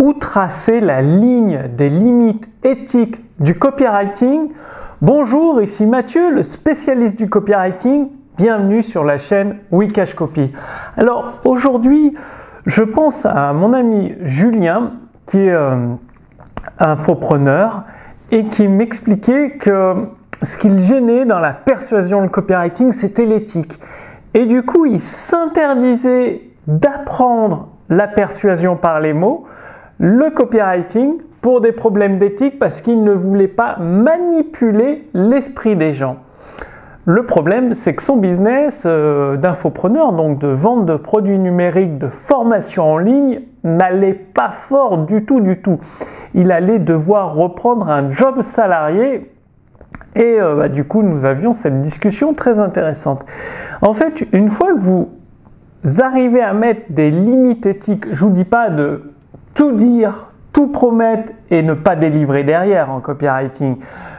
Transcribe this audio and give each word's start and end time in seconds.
où 0.00 0.14
tracer 0.14 0.80
la 0.80 1.02
ligne 1.02 1.68
des 1.76 1.90
limites 1.90 2.48
éthiques 2.64 3.18
du 3.38 3.58
copywriting. 3.58 4.48
Bonjour, 5.02 5.60
ici 5.60 5.84
Mathieu, 5.84 6.30
le 6.30 6.42
spécialiste 6.42 7.18
du 7.18 7.28
copywriting. 7.28 8.08
Bienvenue 8.38 8.82
sur 8.82 9.04
la 9.04 9.18
chaîne 9.18 9.58
Wikash 9.70 10.14
Copy. 10.14 10.50
Alors 10.96 11.40
aujourd'hui, 11.44 12.16
je 12.64 12.82
pense 12.82 13.26
à 13.26 13.52
mon 13.52 13.74
ami 13.74 14.14
Julien 14.22 14.92
qui 15.26 15.38
est 15.38 15.52
euh, 15.52 15.76
infopreneur 16.78 17.82
et 18.30 18.46
qui 18.46 18.68
m'expliquait 18.68 19.50
que 19.58 20.06
ce 20.42 20.56
qu'il 20.56 20.80
gênait 20.80 21.26
dans 21.26 21.40
la 21.40 21.52
persuasion, 21.52 22.22
le 22.22 22.30
copywriting, 22.30 22.92
c'était 22.92 23.26
l'éthique. 23.26 23.78
Et 24.32 24.46
du 24.46 24.62
coup, 24.62 24.86
il 24.86 24.98
s'interdisait 24.98 26.40
d'apprendre 26.66 27.68
la 27.90 28.06
persuasion 28.06 28.76
par 28.76 29.00
les 29.00 29.12
mots, 29.12 29.44
le 30.00 30.30
copywriting, 30.30 31.18
pour 31.40 31.60
des 31.60 31.72
problèmes 31.72 32.18
d'éthique 32.18 32.58
parce 32.58 32.80
qu'il 32.80 33.02
ne 33.02 33.12
voulait 33.12 33.48
pas 33.48 33.76
manipuler 33.78 35.08
l'esprit 35.14 35.76
des 35.76 35.94
gens. 35.94 36.16
Le 37.06 37.24
problème, 37.24 37.72
c'est 37.74 37.94
que 37.94 38.02
son 38.02 38.16
business 38.16 38.84
euh, 38.86 39.36
d'infopreneur, 39.36 40.12
donc 40.12 40.38
de 40.38 40.48
vente 40.48 40.84
de 40.84 40.96
produits 40.96 41.38
numériques, 41.38 41.98
de 41.98 42.08
formation 42.08 42.92
en 42.92 42.98
ligne, 42.98 43.42
n'allait 43.64 44.14
pas 44.14 44.50
fort 44.50 44.98
du 44.98 45.24
tout, 45.24 45.40
du 45.40 45.60
tout. 45.60 45.78
Il 46.34 46.52
allait 46.52 46.78
devoir 46.78 47.34
reprendre 47.34 47.88
un 47.88 48.12
job 48.12 48.42
salarié 48.42 49.30
et 50.14 50.40
euh, 50.40 50.56
bah, 50.56 50.68
du 50.68 50.84
coup, 50.84 51.02
nous 51.02 51.24
avions 51.24 51.52
cette 51.52 51.80
discussion 51.80 52.34
très 52.34 52.60
intéressante. 52.60 53.24
En 53.80 53.94
fait, 53.94 54.26
une 54.32 54.48
fois 54.48 54.74
que 54.74 54.80
vous 54.80 55.08
arrivez 56.00 56.42
à 56.42 56.52
mettre 56.52 56.82
des 56.90 57.10
limites 57.10 57.64
éthiques, 57.64 58.06
je 58.12 58.24
vous 58.24 58.30
dis 58.30 58.44
pas 58.44 58.68
de 58.68 59.02
tout 59.60 59.72
dire, 59.72 60.28
tout 60.54 60.68
promettre 60.68 61.34
et 61.50 61.62
ne 61.62 61.74
pas 61.74 61.94
délivrer 61.94 62.44
derrière 62.44 62.90
en 62.90 63.00
copywriting, 63.00 63.76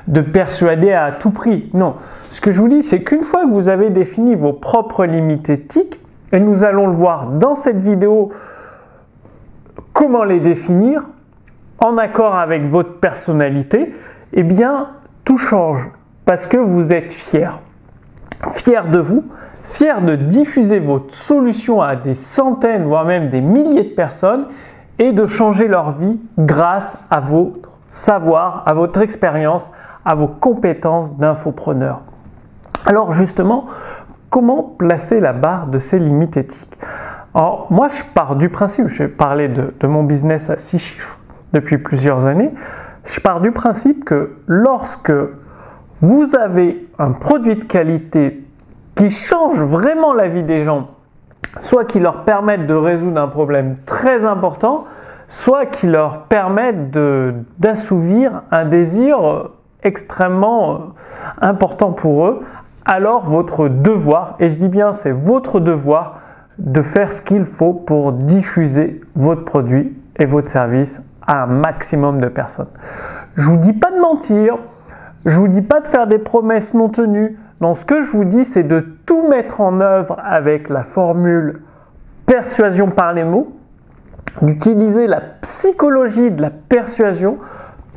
de 0.08 0.22
persuader 0.22 0.94
à 0.94 1.12
tout 1.14 1.32
prix. 1.32 1.72
Non, 1.74 1.96
ce 2.30 2.40
que 2.40 2.52
je 2.52 2.62
vous 2.62 2.68
dis, 2.68 2.84
c'est 2.84 3.02
qu'une 3.02 3.24
fois 3.24 3.42
que 3.46 3.50
vous 3.50 3.68
avez 3.68 3.90
défini 3.90 4.36
vos 4.36 4.54
propres 4.54 5.04
limites 5.04 5.50
éthiques, 5.50 6.00
et 6.32 6.40
nous 6.40 6.64
allons 6.64 6.86
le 6.86 6.94
voir 6.94 7.32
dans 7.32 7.56
cette 7.56 7.80
vidéo, 7.80 8.30
comment 9.94 10.24
les 10.24 10.40
définir 10.40 11.08
en 11.84 11.98
accord 11.98 12.36
avec 12.36 12.62
votre 12.70 13.00
personnalité, 13.00 13.96
eh 14.34 14.44
bien, 14.44 14.90
tout 15.26 15.40
change 15.40 15.90
parce 16.26 16.46
que 16.46 16.58
vous 16.58 16.94
êtes 16.94 17.12
fier. 17.12 17.62
Fier 18.54 18.88
de 18.92 19.00
vous, 19.00 19.24
fier 19.64 20.04
de 20.04 20.16
diffuser 20.16 20.78
votre 20.78 21.12
solution 21.12 21.82
à 21.82 21.96
des 21.96 22.14
centaines, 22.14 22.84
voire 22.84 23.06
même 23.06 23.30
des 23.30 23.42
milliers 23.42 23.86
de 23.86 23.96
personnes 23.96 24.46
et 25.02 25.14
de 25.14 25.26
changer 25.26 25.68
leur 25.68 25.94
vie 25.94 26.20
grâce 26.38 26.96
à 27.10 27.20
votre 27.20 27.72
savoir, 27.90 28.62
à 28.68 28.76
votre 28.76 29.02
expérience, 29.02 29.72
à 30.06 30.14
vos 30.14 30.28
compétences 30.28 31.18
d'infopreneur. 31.18 32.02
Alors 32.86 33.16
justement, 33.16 33.66
comment 34.30 34.62
placer 34.62 35.20
la 35.20 35.34
barre 35.34 35.66
de 35.66 35.80
ces 35.80 35.98
limites 35.98 36.38
éthiques? 36.38 36.78
Alors 37.34 37.66
moi 37.72 37.88
je 37.88 38.04
pars 38.14 38.36
du 38.36 38.50
principe, 38.50 38.90
je 38.90 39.02
vais 39.02 39.10
parler 39.10 39.48
de, 39.48 39.88
mon 39.88 40.04
business 40.04 40.52
à 40.52 40.60
six 40.60 40.78
chiffres 40.78 41.18
depuis 41.52 41.80
plusieurs 41.80 42.28
années, 42.28 42.52
je 43.04 43.20
pars 43.20 43.42
du 43.42 43.52
principe 43.52 44.06
que 44.06 44.36
lorsque 44.46 45.14
vous 46.00 46.36
avez 46.36 46.88
un 47.00 47.14
produit 47.14 47.56
de 47.56 47.64
qualité 47.64 48.46
qui 48.94 49.10
change 49.10 49.60
vraiment 49.60 50.14
la 50.14 50.28
vie 50.28 50.44
des 50.44 50.64
gens, 50.64 50.90
soit 51.60 51.86
qui 51.86 52.00
leur 52.00 52.24
permettent 52.24 52.68
de 52.68 52.76
résoudre 52.76 53.20
un 53.20 53.28
problème 53.28 53.78
très 53.88 54.26
important, 54.26 54.86
soit 55.32 55.66
qui 55.66 55.88
leur 55.88 56.24
permettent 56.24 56.92
d'assouvir 57.58 58.44
un 58.52 58.66
désir 58.66 59.52
extrêmement 59.82 60.74
euh, 60.74 60.78
important 61.40 61.94
pour 61.94 62.28
eux, 62.28 62.42
alors 62.84 63.24
votre 63.24 63.70
devoir, 63.70 64.36
et 64.40 64.50
je 64.50 64.56
dis 64.56 64.68
bien 64.68 64.92
c'est 64.92 65.14
votre 65.14 65.62
devoir, 65.62 66.20
de 66.58 66.82
faire 66.82 67.14
ce 67.14 67.22
qu'il 67.22 67.46
faut 67.46 67.72
pour 67.72 68.12
diffuser 68.12 69.00
votre 69.16 69.46
produit 69.46 69.98
et 70.20 70.26
votre 70.26 70.50
service 70.50 71.02
à 71.26 71.44
un 71.44 71.48
maximum 71.48 72.20
de 72.20 72.28
personnes. 72.28 72.68
Je 73.38 73.50
vous 73.50 73.58
dis 73.58 73.74
pas 73.74 73.90
de 73.90 74.02
mentir, 74.02 74.58
je 75.26 75.40
vous 75.40 75.48
dis 75.48 75.62
pas 75.62 75.80
de 75.80 75.88
faire 75.88 76.08
des 76.08 76.18
promesses 76.18 76.74
non 76.74 76.90
tenues. 76.90 77.40
Non, 77.62 77.74
ce 77.74 77.86
que 77.86 78.02
je 78.02 78.12
vous 78.12 78.26
dis, 78.26 78.44
c'est 78.44 78.64
de 78.64 78.82
tout 79.06 79.30
mettre 79.30 79.62
en 79.62 79.80
œuvre 79.80 80.18
avec 80.24 80.68
la 80.68 80.84
formule 80.84 81.62
persuasion 82.26 82.90
par 82.90 83.14
les 83.14 83.24
mots, 83.24 83.56
d'utiliser 84.42 85.08
la 85.08 85.22
psychologie 85.42 86.32
de 86.32 86.42
la 86.42 86.50
persuasion, 86.50 87.38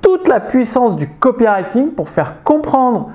toute 0.02 0.28
la 0.28 0.40
puissance 0.40 0.96
du 0.96 1.08
copywriting 1.08 1.92
pour 1.92 2.08
faire 2.08 2.42
comprendre 2.42 3.10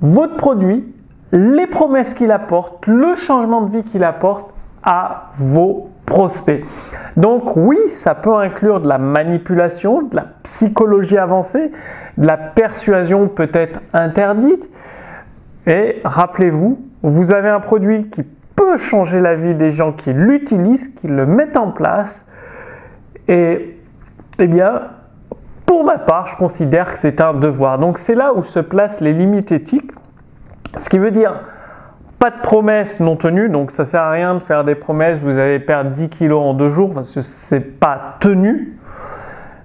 votre 0.00 0.36
produit, 0.36 0.92
les 1.32 1.66
promesses 1.66 2.14
qu'il 2.14 2.32
apporte, 2.32 2.86
le 2.86 3.14
changement 3.16 3.62
de 3.62 3.76
vie 3.76 3.84
qu'il 3.84 4.04
apporte 4.04 4.50
à 4.82 5.30
vos 5.36 5.90
prospect. 6.06 6.62
Donc 7.16 7.56
oui, 7.56 7.76
ça 7.88 8.14
peut 8.14 8.34
inclure 8.34 8.80
de 8.80 8.88
la 8.88 8.98
manipulation, 8.98 10.02
de 10.02 10.16
la 10.16 10.26
psychologie 10.44 11.18
avancée, 11.18 11.72
de 12.16 12.26
la 12.26 12.36
persuasion 12.36 13.28
peut-être 13.28 13.80
interdite. 13.92 14.70
Et 15.66 16.00
rappelez-vous, 16.04 16.78
vous 17.02 17.32
avez 17.32 17.48
un 17.48 17.60
produit 17.60 18.08
qui 18.08 18.22
peut 18.54 18.78
changer 18.78 19.20
la 19.20 19.34
vie 19.34 19.54
des 19.54 19.70
gens 19.70 19.92
qui 19.92 20.12
l'utilisent, 20.12 20.88
qui 20.88 21.08
le 21.08 21.26
mettent 21.26 21.56
en 21.56 21.72
place. 21.72 22.26
Et 23.28 23.78
eh 24.38 24.46
bien, 24.46 24.82
pour 25.64 25.84
ma 25.84 25.98
part, 25.98 26.26
je 26.26 26.36
considère 26.36 26.92
que 26.92 26.98
c'est 26.98 27.20
un 27.20 27.34
devoir. 27.34 27.78
Donc 27.78 27.98
c'est 27.98 28.14
là 28.14 28.32
où 28.34 28.42
se 28.42 28.60
placent 28.60 29.00
les 29.00 29.12
limites 29.12 29.52
éthiques. 29.52 29.90
Ce 30.76 30.88
qui 30.88 30.98
veut 30.98 31.10
dire 31.10 31.40
pas 32.18 32.30
de 32.30 32.40
promesses 32.40 33.00
non 33.00 33.16
tenues, 33.16 33.50
donc 33.50 33.70
ça 33.70 33.84
sert 33.84 34.00
à 34.00 34.10
rien 34.10 34.34
de 34.34 34.40
faire 34.40 34.64
des 34.64 34.74
promesses, 34.74 35.18
vous 35.18 35.38
allez 35.38 35.58
perdre 35.58 35.90
10 35.90 36.08
kilos 36.08 36.42
en 36.42 36.54
deux 36.54 36.70
jours 36.70 36.94
parce 36.94 37.12
que 37.12 37.20
c'est 37.20 37.78
pas 37.78 38.16
tenu. 38.20 38.78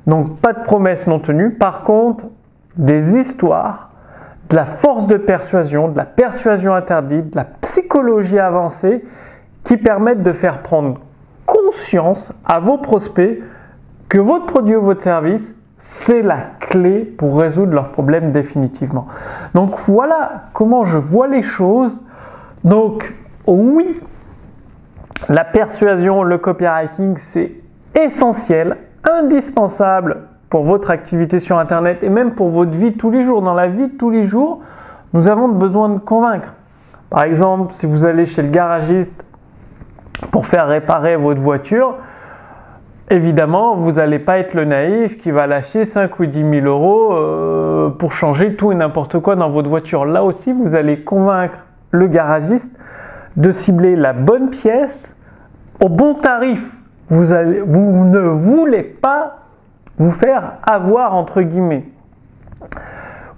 Donc 0.05 0.39
pas 0.41 0.53
de 0.53 0.61
promesses 0.63 1.07
non 1.07 1.19
tenues. 1.19 1.51
Par 1.51 1.83
contre, 1.83 2.25
des 2.75 3.17
histoires, 3.17 3.91
de 4.49 4.55
la 4.55 4.65
force 4.65 5.07
de 5.07 5.15
persuasion, 5.17 5.87
de 5.87 5.97
la 5.97 6.05
persuasion 6.05 6.73
interdite, 6.73 7.31
de 7.31 7.37
la 7.37 7.45
psychologie 7.45 8.39
avancée 8.39 9.05
qui 9.63 9.77
permettent 9.77 10.23
de 10.23 10.33
faire 10.33 10.61
prendre 10.61 10.99
conscience 11.71 12.33
à 12.45 12.59
vos 12.59 12.77
prospects 12.77 13.41
que 14.09 14.17
votre 14.17 14.45
produit 14.45 14.75
ou 14.75 14.81
votre 14.81 15.01
service, 15.01 15.55
c'est 15.79 16.21
la 16.21 16.37
clé 16.59 16.99
pour 16.99 17.39
résoudre 17.39 17.73
leurs 17.73 17.91
problèmes 17.91 18.31
définitivement. 18.31 19.07
Donc 19.55 19.79
voilà 19.79 20.49
comment 20.53 20.83
je 20.83 20.97
vois 20.97 21.27
les 21.27 21.41
choses 21.41 21.97
donc 22.63 23.11
oui, 23.47 23.99
la 25.29 25.43
persuasion, 25.43 26.23
le 26.23 26.37
copywriting, 26.37 27.17
c'est 27.17 27.53
essentiel, 27.95 28.77
indispensable 29.03 30.27
pour 30.49 30.63
votre 30.63 30.91
activité 30.91 31.39
sur 31.39 31.57
Internet 31.57 32.03
et 32.03 32.09
même 32.09 32.35
pour 32.35 32.49
votre 32.49 32.71
vie 32.71 32.93
tous 32.93 33.09
les 33.09 33.23
jours. 33.23 33.41
Dans 33.41 33.53
la 33.53 33.67
vie 33.67 33.89
tous 33.89 34.09
les 34.09 34.25
jours, 34.25 34.61
nous 35.13 35.27
avons 35.27 35.47
besoin 35.47 35.89
de 35.89 35.99
convaincre. 35.99 36.53
Par 37.09 37.23
exemple, 37.23 37.73
si 37.73 37.85
vous 37.85 38.05
allez 38.05 38.25
chez 38.25 38.43
le 38.43 38.49
garagiste 38.49 39.25
pour 40.29 40.45
faire 40.45 40.67
réparer 40.67 41.15
votre 41.15 41.41
voiture, 41.41 41.95
évidemment, 43.09 43.75
vous 43.75 43.93
n'allez 43.93 44.19
pas 44.19 44.37
être 44.37 44.53
le 44.53 44.65
naïf 44.65 45.17
qui 45.17 45.31
va 45.31 45.47
lâcher 45.47 45.85
5 45.85 46.19
ou 46.19 46.25
10 46.25 46.61
000 46.61 46.65
euros 46.65 47.13
euh, 47.13 47.89
pour 47.89 48.13
changer 48.13 48.55
tout 48.55 48.71
et 48.71 48.75
n'importe 48.75 49.19
quoi 49.19 49.35
dans 49.35 49.49
votre 49.49 49.69
voiture. 49.69 50.05
Là 50.05 50.23
aussi, 50.23 50.53
vous 50.53 50.75
allez 50.75 51.01
convaincre 51.03 51.59
le 51.91 52.07
garagiste 52.07 52.79
de 53.35 53.51
cibler 53.51 53.95
la 53.95 54.13
bonne 54.13 54.49
pièce 54.49 55.17
au 55.83 55.89
bon 55.89 56.13
tarif. 56.13 56.71
Vous, 57.09 57.25
vous 57.65 58.05
ne 58.05 58.19
voulez 58.19 58.83
pas 58.83 59.39
vous 59.97 60.11
faire 60.11 60.53
avoir 60.63 61.13
entre 61.15 61.41
guillemets. 61.41 61.85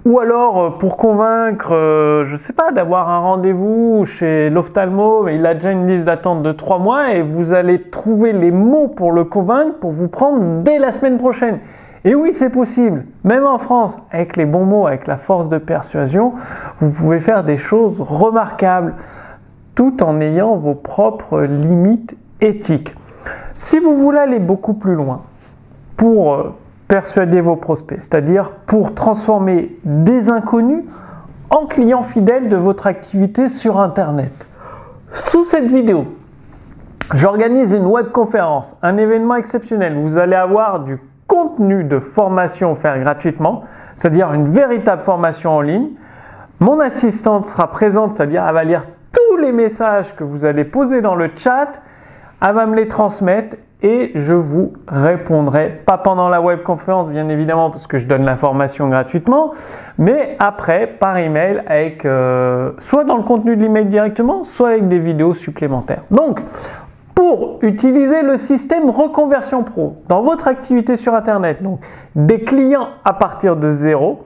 Ou 0.05 0.19
alors 0.19 0.61
euh, 0.61 0.69
pour 0.71 0.97
convaincre, 0.97 1.73
euh, 1.73 2.25
je 2.25 2.35
sais 2.35 2.51
pas, 2.51 2.71
d'avoir 2.71 3.09
un 3.09 3.19
rendez-vous 3.19 4.03
chez 4.05 4.49
l'ophtalmo, 4.49 5.29
il 5.29 5.45
a 5.45 5.53
déjà 5.53 5.71
une 5.71 5.87
liste 5.87 6.03
d'attente 6.03 6.43
de 6.43 6.51
3 6.51 6.77
mois 6.79 7.13
et 7.13 7.21
vous 7.21 7.53
allez 7.53 7.81
trouver 7.81 8.33
les 8.33 8.51
mots 8.51 8.89
pour 8.89 9.13
le 9.13 9.23
convaincre 9.23 9.77
pour 9.79 9.91
vous 9.91 10.09
prendre 10.09 10.61
dès 10.61 10.77
la 10.77 10.91
semaine 10.91 11.17
prochaine. 11.17 11.59
Et 12.03 12.15
oui, 12.15 12.33
c'est 12.33 12.49
possible. 12.49 13.05
Même 13.23 13.45
en 13.45 13.57
France, 13.57 13.95
avec 14.11 14.35
les 14.35 14.45
bons 14.45 14.65
mots, 14.65 14.87
avec 14.87 15.07
la 15.07 15.15
force 15.15 15.47
de 15.47 15.57
persuasion, 15.57 16.33
vous 16.79 16.91
pouvez 16.91 17.21
faire 17.21 17.45
des 17.45 17.55
choses 17.55 18.01
remarquables 18.01 18.95
tout 19.73 20.03
en 20.03 20.19
ayant 20.19 20.55
vos 20.57 20.75
propres 20.75 21.43
limites 21.43 22.17
éthiques. 22.41 22.93
Si 23.55 23.79
vous 23.79 23.95
voulez 23.95 24.19
aller 24.19 24.39
beaucoup 24.39 24.73
plus 24.73 24.95
loin 24.95 25.21
pour 25.95 26.33
euh, 26.33 26.53
persuader 26.87 27.41
vos 27.41 27.55
prospects, 27.55 28.01
c'est-à-dire 28.01 28.51
pour 28.65 28.93
transformer 28.93 29.77
des 29.83 30.29
inconnus 30.29 30.83
en 31.49 31.65
clients 31.65 32.03
fidèles 32.03 32.49
de 32.49 32.57
votre 32.57 32.87
activité 32.87 33.49
sur 33.49 33.79
Internet, 33.79 34.33
sous 35.11 35.45
cette 35.45 35.67
vidéo, 35.67 36.07
J'organise 37.13 37.73
une 37.73 37.85
webconférence, 37.85 38.77
un 38.81 38.97
événement 38.97 39.35
exceptionnel. 39.35 39.95
Vous 39.99 40.17
allez 40.17 40.35
avoir 40.35 40.79
du 40.79 40.97
contenu 41.27 41.83
de 41.83 41.99
formation 41.99 42.71
offert 42.71 42.97
gratuitement, 42.99 43.65
c'est-à-dire 43.95 44.33
une 44.33 44.47
véritable 44.47 45.01
formation 45.01 45.57
en 45.57 45.61
ligne. 45.61 45.89
Mon 46.59 46.79
assistante 46.79 47.45
sera 47.45 47.69
présente, 47.69 48.13
c'est-à-dire 48.13 48.45
elle 48.47 48.53
va 48.53 48.63
lire 48.63 48.83
tous 49.11 49.37
les 49.37 49.51
messages 49.51 50.15
que 50.15 50.23
vous 50.23 50.45
allez 50.45 50.63
poser 50.63 51.01
dans 51.01 51.15
le 51.15 51.29
chat, 51.35 51.83
elle 52.45 52.55
va 52.55 52.65
me 52.65 52.75
les 52.75 52.87
transmettre 52.87 53.55
et 53.81 54.11
je 54.15 54.33
vous 54.33 54.73
répondrai, 54.87 55.81
pas 55.85 55.97
pendant 55.97 56.29
la 56.29 56.41
webconférence 56.41 57.09
bien 57.09 57.27
évidemment 57.27 57.69
parce 57.69 57.85
que 57.85 57.97
je 57.97 58.05
donne 58.05 58.23
l'information 58.23 58.87
gratuitement, 58.87 59.53
mais 59.97 60.37
après 60.39 60.87
par 60.87 61.17
email 61.17 61.61
avec 61.67 62.05
euh, 62.05 62.71
soit 62.79 63.03
dans 63.03 63.17
le 63.17 63.23
contenu 63.23 63.57
de 63.57 63.61
l'email 63.61 63.85
directement, 63.85 64.45
soit 64.45 64.69
avec 64.69 64.87
des 64.87 64.99
vidéos 64.99 65.33
supplémentaires. 65.33 66.03
Donc 66.11 66.41
pour 67.13 67.59
utiliser 67.61 68.21
le 68.21 68.37
système 68.37 68.89
Reconversion 68.89 69.63
Pro 69.63 69.97
dans 70.07 70.21
votre 70.21 70.47
activité 70.47 70.97
sur 70.97 71.13
Internet, 71.13 71.61
donc 71.61 71.79
des 72.15 72.39
clients 72.39 72.87
à 73.03 73.13
partir 73.13 73.55
de 73.55 73.69
zéro, 73.69 74.23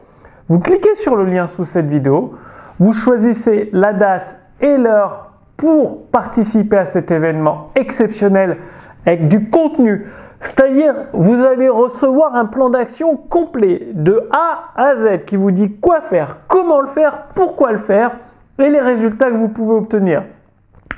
vous 0.48 0.60
cliquez 0.60 0.96
sur 0.96 1.16
le 1.16 1.26
lien 1.26 1.48
sous 1.48 1.66
cette 1.66 1.88
vidéo, 1.88 2.36
vous 2.80 2.94
choisissez 2.94 3.70
la 3.74 3.94
date 3.94 4.38
et 4.62 4.78
l'heure 4.78 5.27
pour 5.58 6.06
participer 6.08 6.78
à 6.78 6.86
cet 6.86 7.12
événement 7.12 7.72
exceptionnel 7.76 8.58
avec 9.06 9.28
du 9.28 9.50
contenu. 9.50 10.06
C'est-à-dire, 10.40 10.94
vous 11.14 11.44
allez 11.44 11.68
recevoir 11.68 12.36
un 12.36 12.46
plan 12.46 12.70
d'action 12.70 13.18
complet 13.18 13.88
de 13.94 14.30
A 14.32 14.72
à 14.76 14.96
Z 14.96 15.26
qui 15.26 15.36
vous 15.36 15.52
dit 15.52 15.76
quoi 15.78 16.02
faire, 16.02 16.38
comment 16.48 16.80
le 16.80 16.88
faire, 16.88 17.24
pourquoi 17.34 17.72
le 17.72 17.80
faire 17.80 18.12
et 18.60 18.70
les 18.70 18.80
résultats 18.80 19.32
que 19.32 19.36
vous 19.36 19.48
pouvez 19.48 19.74
obtenir. 19.74 20.24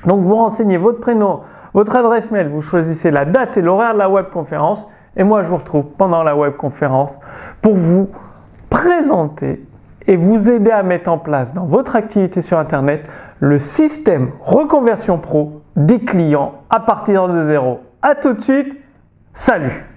Donc, 0.06 0.24
vous 0.24 0.36
renseignez 0.36 0.76
votre 0.76 1.00
prénom, 1.00 1.40
votre 1.72 1.96
adresse 1.96 2.30
mail, 2.30 2.48
vous 2.48 2.62
choisissez 2.62 3.10
la 3.10 3.24
date 3.24 3.56
et 3.56 3.62
l'horaire 3.62 3.94
de 3.94 3.98
la 3.98 4.10
webconférence 4.10 4.86
et 5.16 5.24
moi 5.24 5.42
je 5.42 5.48
vous 5.48 5.56
retrouve 5.56 5.84
pendant 5.98 6.22
la 6.22 6.36
webconférence 6.36 7.12
pour 7.62 7.74
vous 7.74 8.08
présenter 8.68 9.64
et 10.06 10.16
vous 10.16 10.50
aider 10.50 10.70
à 10.70 10.82
mettre 10.82 11.10
en 11.10 11.18
place 11.18 11.52
dans 11.54 11.64
votre 11.64 11.96
activité 11.96 12.42
sur 12.42 12.58
Internet 12.58 13.04
le 13.40 13.58
système 13.58 14.32
reconversion 14.40 15.18
pro 15.18 15.62
des 15.74 15.98
clients 15.98 16.62
à 16.68 16.80
partir 16.80 17.28
de 17.28 17.42
zéro. 17.42 17.80
A 18.02 18.14
tout 18.14 18.34
de 18.34 18.40
suite, 18.40 18.78
salut 19.34 19.89